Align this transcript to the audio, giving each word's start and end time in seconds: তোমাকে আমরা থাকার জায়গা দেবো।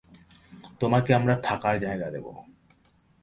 তোমাকে 0.79 1.11
আমরা 1.13 1.35
থাকার 1.43 1.75
জায়গা 1.79 2.07
দেবো। 2.09 2.31